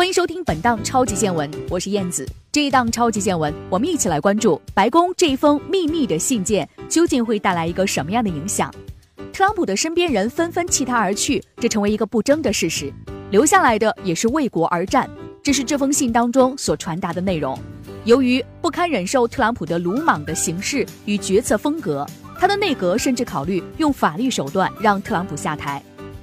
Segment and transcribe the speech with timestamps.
[0.00, 2.26] 欢迎收听本档超级见闻，我是燕子。
[2.50, 8.74] 这一档超级见闻，我们一起来关注白宫这一封秘密的信件究竟会带来一个什么样的影响。
[9.30, 12.90] 特朗普的身边人纷纷弃他而去，这成为一个不争的事实。
[13.30, 15.06] 留下来的也是为国而战，
[15.42, 17.58] 这是这封信当中所传达的内容。
[18.06, 22.06] 由于不堪忍受特朗普的鲁莽的行事与决策风格，
[22.38, 25.82] 他的内阁甚至考虑用法律手段让特朗普下台。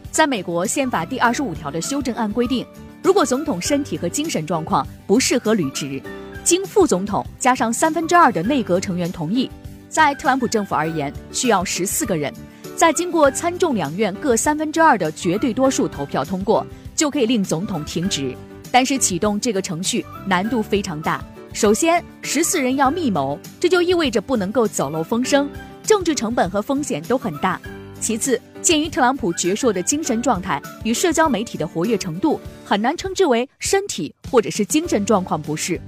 [0.10, 2.66] 在美国宪法第二十五条的修正案规定。
[3.08, 6.02] 如果总统身体和精神状况不适合履职，
[6.44, 9.50] 经副总统加上三分之二的内阁成员同意，
[9.88, 12.34] 在特朗普政府而言，需要十四个人，
[12.76, 18.36] 在经过参众两院各三分之二的绝对多数投票通过，就可以令总统停职。
[18.74, 21.24] 但是启动这个程序难度非常大。
[21.54, 25.50] 首先，十四人要密谋，这就意味着不能够走漏风声，
[25.82, 27.58] 政治成本和风险都很大。
[28.02, 35.80] 其次，鉴于特朗普矍铄的精神状态与社交媒体的活跃程度，很难称之为身体或者是精神状况不适。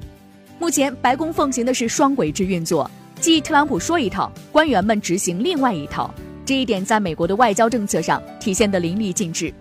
[0.59, 6.13] 目前，白宫奉行的是双轨制运作，即特朗普说一套，官员们执行另外一套。
[6.45, 9.53] 这一点在美国的外交政策上体现得淋漓尽致。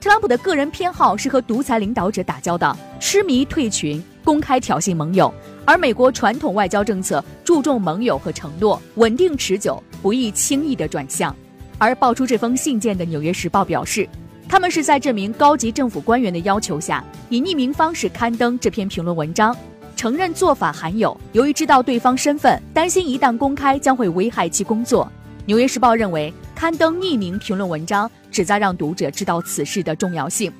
[0.00, 5.32] 特朗普的个人偏好是和独裁领导者打交道，痴迷退群，公开挑衅盟友；
[5.64, 11.34] 而美国传统外交政策注重盟友和承诺，稳定持久，不易轻易的转向。
[11.78, 14.08] 而爆出这封信件的《纽约时报》表示，
[14.48, 19.54] 他们是在这名高级政府官员的要求下，以匿名方式刊登这篇评论文章，
[19.94, 21.18] 承认做法含有。
[21.32, 25.04] 由于知道对方身份，担心一旦公开将会危害其工作，
[25.44, 30.52] 《纽约时报》认为刊登匿名评论文章旨在让读者知道此事的重要性。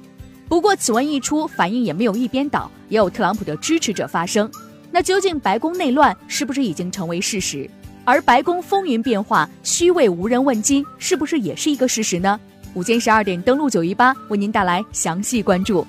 [0.48, 4.50] 不过，此文一出，反应也没有一边倒，也有特朗普的支持者发声。
[4.92, 7.68] 那究竟白宫内乱是不是已经成为事实？
[8.06, 12.40] 而白宫风云变化，虚位无人问津，是不是也是一个事实呢？
[12.72, 15.84] 午间十二点登录九一八，为您带来详细关注。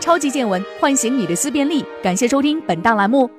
[0.00, 1.84] 超级见闻，唤醒你的思辨力。
[2.02, 3.30] 感谢收听本档栏目。